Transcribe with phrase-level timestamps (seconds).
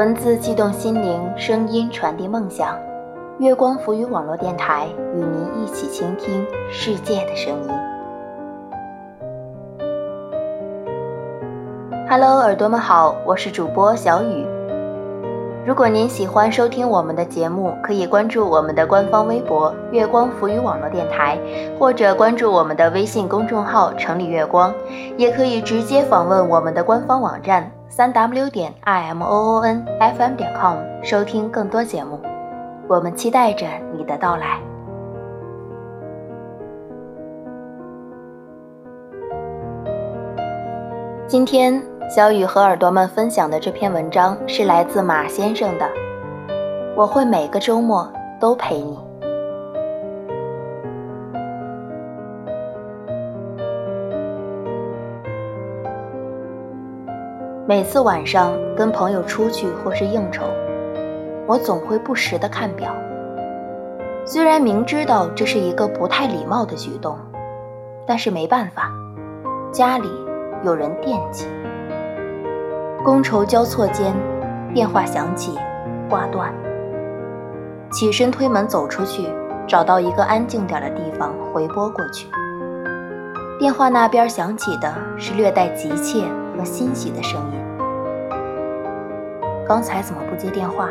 [0.00, 2.74] 文字悸动心灵，声音传递梦想。
[3.38, 7.68] 月光浮语网络电台与您一起倾听世界的声音。
[12.08, 14.46] Hello，耳朵们好，我是主播小雨。
[15.66, 21.38] 如果您喜欢收听我们的节目，可以关注我们的官方微博“月光浮语网络电台”，
[21.78, 24.72] 或者关注我们的微信公众号“城里月光”，
[25.18, 27.70] 也可以直接访问我们的官方网站。
[27.90, 32.20] 三 w 点 i m o o n f m 点 com 收听更多节目，
[32.86, 34.60] 我们期待着你的到来。
[41.26, 45.84] 今天小雨和耳朵们分享的这篇文章是来自马先生的，
[46.96, 49.09] 我会每个周末都陪你。
[57.70, 60.42] 每次晚上跟朋友出去或是应酬，
[61.46, 62.92] 我总会不时地看表。
[64.26, 67.16] 虽然明知道这是一个不太礼貌的举动，
[68.08, 68.90] 但是没办法，
[69.70, 70.08] 家里
[70.64, 71.46] 有人惦记。
[73.04, 74.16] 觥筹交错间，
[74.74, 75.56] 电话响起，
[76.08, 76.52] 挂断。
[77.92, 79.28] 起身推门走出去，
[79.68, 82.26] 找到一个安静点的地方回拨过去。
[83.60, 86.24] 电话那边响起的是略带急切
[86.58, 87.59] 和欣喜的声音。
[89.70, 90.88] 刚才怎么不接电话？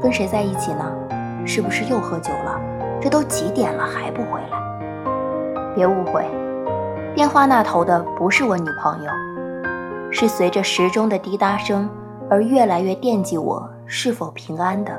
[0.00, 0.84] 跟谁在一起呢？
[1.44, 2.60] 是不是又喝酒了？
[3.00, 5.74] 这都几点了还不回来？
[5.74, 6.24] 别误会，
[7.12, 9.10] 电话那头的不是我女朋友，
[10.12, 11.90] 是随着时钟的滴答声
[12.30, 14.92] 而越来越惦记我是否平安的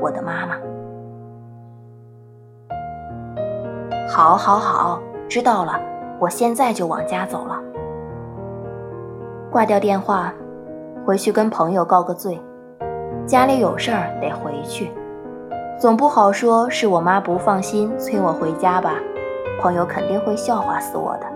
[0.00, 0.54] 我的妈妈。
[4.08, 5.80] 好，好，好，知道了，
[6.20, 7.60] 我现在就往家走了。
[9.50, 10.32] 挂掉电话。
[11.08, 12.38] 回去跟朋友告个罪，
[13.26, 14.90] 家里有事儿得回去，
[15.80, 18.96] 总不好说是我妈不放心催我回家吧？
[19.58, 21.26] 朋友肯定会笑话死我的。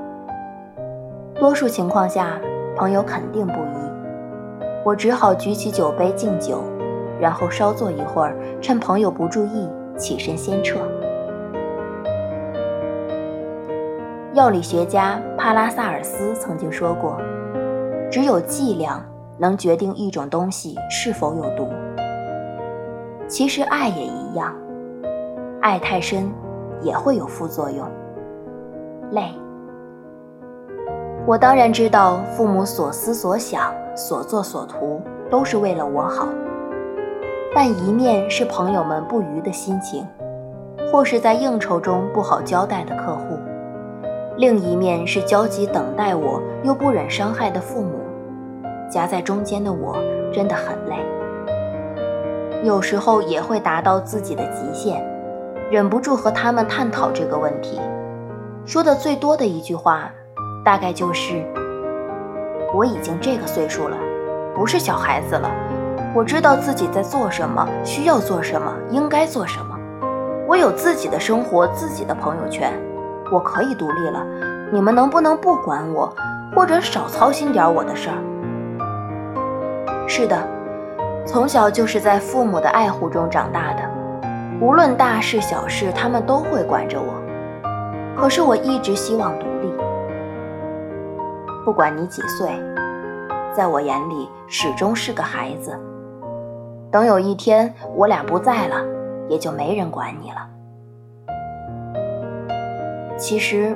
[1.40, 2.38] 多数情况下，
[2.76, 6.62] 朋友肯定不依，我只好举起酒杯敬酒，
[7.18, 10.80] 然后稍坐一会儿，趁朋友不注意起身先撤。
[14.34, 17.16] 药理学家帕拉萨尔斯曾经说过
[18.12, 19.02] ：“只有剂量。”
[19.38, 21.68] 能决定一种东西是否有毒。
[23.26, 24.54] 其实爱也一样，
[25.60, 26.30] 爱太深
[26.82, 27.86] 也会有副作用，
[29.10, 29.32] 累。
[31.24, 35.00] 我当然知道父母所思所想、所作所图
[35.30, 36.28] 都是为了我好，
[37.54, 40.06] 但一面是朋友们不愉的心情，
[40.90, 43.38] 或是在应酬中不好交代的客户，
[44.36, 48.01] 另一面是焦急等待我又不忍伤害的父母。
[48.92, 49.96] 夹在中间的我
[50.34, 50.96] 真的很累，
[52.62, 55.02] 有时候也会达到自己的极限，
[55.70, 57.80] 忍不住和他们探讨这个问题。
[58.66, 60.10] 说的最多的一句话，
[60.62, 61.42] 大概就是
[62.76, 63.96] ：“我已经这个岁数了，
[64.54, 65.50] 不是小孩子了。
[66.14, 69.74] 我知道自己在做什么，需要做什么，应该做什么。
[70.46, 72.70] 我有自己的生活，自己的朋友圈，
[73.32, 74.22] 我可以独立了。
[74.70, 76.14] 你们能不能不管我，
[76.54, 78.16] 或者少操心点我的事儿？”
[80.14, 80.46] 是的，
[81.24, 83.82] 从小就是在父母的爱护中长大的，
[84.60, 87.14] 无论大事小事，他们都会管着我。
[88.14, 89.72] 可是我一直希望独立。
[91.64, 92.50] 不管你几岁，
[93.54, 95.74] 在我眼里始终是个孩子。
[96.90, 98.84] 等有一天我俩不在了，
[99.30, 100.46] 也就没人管你了。
[103.16, 103.74] 其实，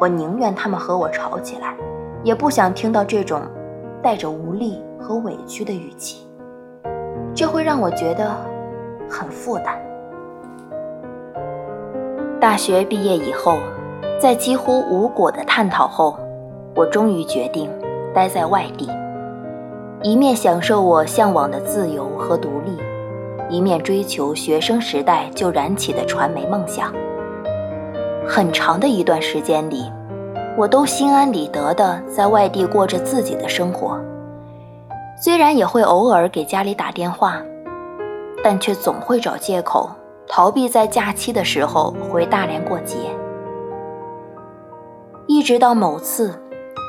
[0.00, 1.74] 我宁愿他们和我吵起来，
[2.22, 3.42] 也不想听到这种
[4.00, 4.80] 带着无力。
[4.98, 6.26] 和委屈的语气，
[7.34, 8.36] 这会让我觉得
[9.08, 9.78] 很负担。
[12.40, 13.58] 大学毕业以后，
[14.20, 16.16] 在几乎无果的探讨后，
[16.74, 17.70] 我终于决定
[18.14, 18.88] 待在外地，
[20.02, 22.76] 一面享受我向往的自由和独立，
[23.48, 26.92] 一面追求学生时代就燃起的传媒梦想。
[28.26, 29.90] 很长的一段时间里，
[30.56, 33.98] 我都心安理得地在外地过着自己的生活。
[35.20, 37.42] 虽然也会偶尔给家里打电话，
[38.44, 39.90] 但却总会找借口
[40.28, 42.96] 逃避在假期的时候回大连过节。
[45.26, 46.40] 一直到某次，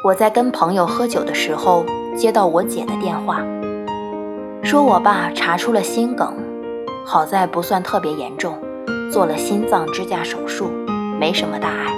[0.05, 1.83] 我在跟朋友喝酒的时候
[2.15, 3.41] 接到我姐的电话，
[4.61, 6.31] 说我爸查出了心梗，
[7.03, 8.53] 好在不算特别严重，
[9.11, 10.69] 做了心脏支架手术，
[11.19, 11.91] 没什么大碍。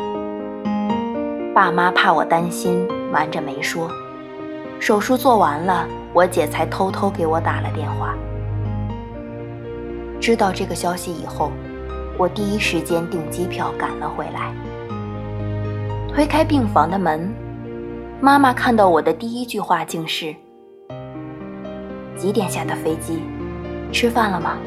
[1.54, 3.90] 爸妈怕我担心，瞒着没说。
[4.80, 5.86] 手术做完了。
[6.14, 8.14] 我姐才偷偷给我打了电话。
[10.20, 11.52] 知道这个消息以后，
[12.18, 14.54] 我第一时间订机票赶了回来。
[16.14, 17.34] 推开病房的门，
[18.20, 20.36] 妈妈看到我的第一句话竟是
[22.18, 23.22] ：“几点下的飞机？
[23.92, 24.58] 吃饭了吗？”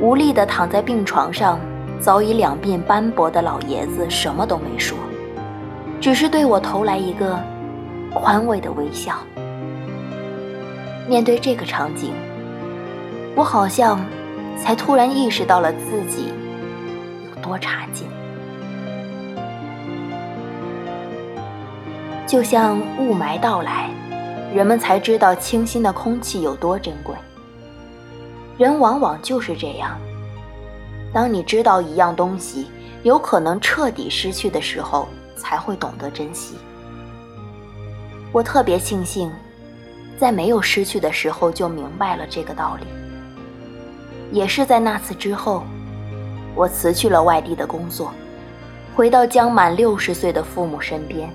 [0.00, 1.58] 无力地躺在病床上，
[2.00, 4.98] 早已两鬓斑驳的老爷子什么都没说，
[6.00, 7.38] 只是对我投来一个
[8.12, 9.14] 宽慰的微笑。
[11.08, 12.12] 面对这个场景，
[13.34, 13.98] 我好像
[14.60, 16.32] 才突然意识到了自己
[17.26, 18.06] 有多差劲。
[22.26, 23.88] 就像雾霾到来，
[24.54, 27.14] 人们才知道清新的空气有多珍贵。
[28.58, 29.98] 人往往就是这样，
[31.10, 32.66] 当你知道一样东西
[33.02, 36.56] 有可能彻底失去的时候，才会懂得珍惜。
[38.32, 39.32] 我特别庆幸，
[40.18, 42.86] 在没有失去的时候就明白了这个道理。
[44.30, 45.64] 也是在那次之后，
[46.54, 48.12] 我辞去了外地的工作，
[48.94, 51.30] 回到将满六十岁的父母身边。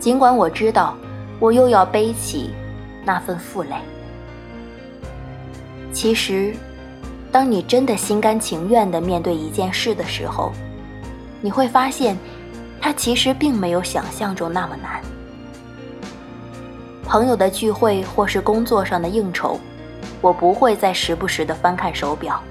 [0.00, 0.96] 尽管我知道，
[1.38, 2.50] 我又要背起
[3.04, 3.76] 那份负累。
[5.92, 6.52] 其实，
[7.30, 10.52] 当你真的心甘情愿地面对一件事的时候，
[11.40, 12.18] 你会发现，
[12.80, 15.00] 它其实并没有想象中那么难。
[17.14, 19.56] 朋友的聚会或是工作上的应酬，
[20.20, 22.42] 我不会再时不时地翻看手表，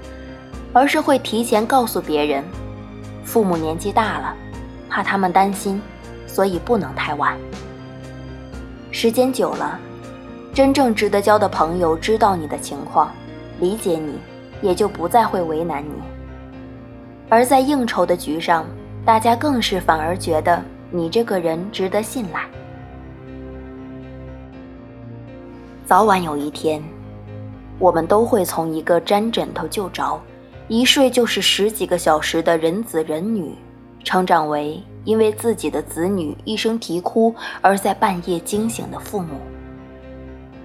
[0.72, 2.42] 而是会提前告诉别人，
[3.24, 4.34] 父母年纪大了，
[4.88, 5.82] 怕他们担心，
[6.26, 7.36] 所以不能太晚。
[8.90, 9.78] 时间久了，
[10.54, 13.12] 真正值得交的朋友知道你的情况。
[13.60, 14.18] 理解你，
[14.62, 15.92] 也就不再会为难你。
[17.28, 18.64] 而在应酬的局上，
[19.04, 22.40] 大家更是反而觉得你这个人值得信赖。
[25.86, 26.82] 早晚有一天，
[27.78, 30.18] 我们都会从一个沾枕头就着、
[30.66, 33.54] 一睡就是十几个小时的人子人女，
[34.02, 39.34] 成长为因为自己的子女一声啼哭而在半夜惊醒的父母。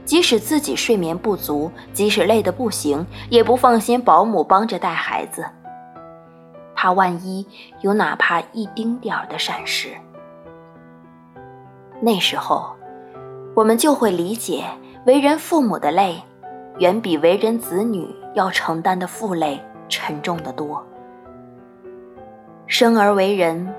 [0.06, 5.45] 即使自己睡眠不足，即使累得不行，也不放心保姆帮着带孩子，
[6.74, 7.45] 怕万一
[7.81, 9.89] 有哪怕一丁点儿的闪失。
[12.01, 12.74] 那时候，
[13.54, 14.63] 我们就会理解，
[15.05, 16.21] 为人父母的累，
[16.79, 20.85] 远比为人子女要承担的负累沉重的多。
[22.67, 23.73] 生而为人，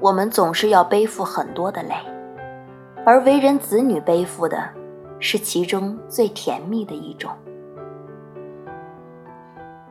[0.00, 1.94] 我们总是要背负很多的累，
[3.04, 4.68] 而为人子女背负的。
[5.22, 7.30] 是其中最甜蜜的一种。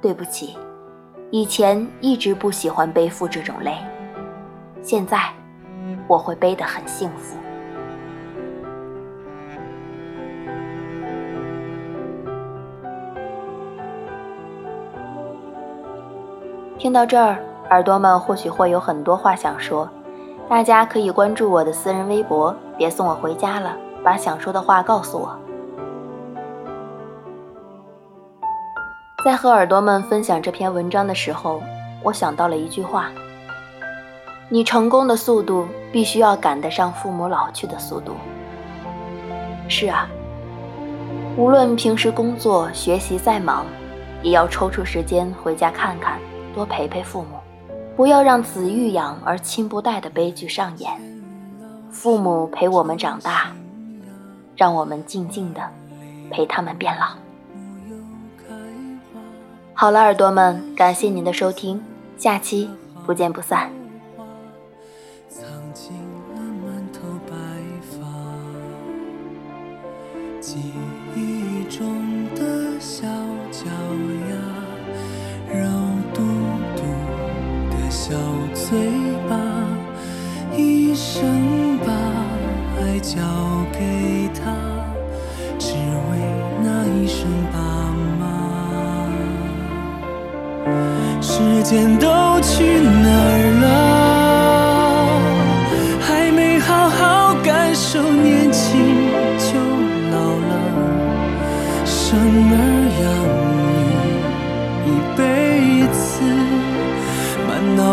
[0.01, 0.57] 对不起，
[1.29, 3.77] 以前一直不喜欢背负这种累，
[4.81, 5.19] 现在
[6.07, 7.37] 我会背得很幸福。
[16.79, 17.37] 听到这儿，
[17.71, 19.89] 耳朵们或许会有很多话想说，
[20.47, 23.75] 大家可以关注我的私人微博，别送我回家了。
[24.01, 25.37] 把想说的话告诉我。
[29.25, 31.61] 在和耳朵们分享这篇文章的时候，
[32.01, 33.11] 我想到了一句话：
[34.47, 38.13] 你成功的速度必须要赶得上父母老去的速度。
[39.67, 40.07] 是啊，
[41.35, 43.65] 无论平时工作学习再忙，
[44.21, 46.17] 也要抽出时间回家看看，
[46.59, 47.37] 多陪陪父母，
[47.95, 50.91] 不要让子欲养而亲不待的悲剧上演。
[51.89, 53.49] 父母陪我们长大。
[54.57, 55.61] 让我们静静的
[56.29, 57.15] 陪他们变老。
[59.73, 61.81] 好了，耳朵们，感谢您的收听，
[62.17, 62.69] 下期
[63.05, 63.71] 不见不散。
[70.41, 70.57] 记
[71.15, 73.07] 忆中的小
[81.11, 81.91] 生把
[82.77, 83.17] 爱交
[83.73, 84.53] 给他，
[85.57, 86.11] 只为
[86.63, 87.57] 那一声爸
[88.19, 88.21] 妈。
[91.19, 92.05] 时间都
[92.41, 93.67] 去哪儿了？
[95.99, 98.38] 还没好好感受年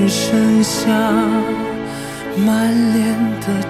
[0.00, 0.88] 只剩下
[2.34, 3.68] 满脸的